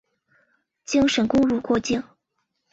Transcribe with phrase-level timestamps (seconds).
[0.83, 2.03] 京沈公路过境。